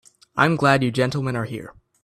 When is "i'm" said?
0.35-0.55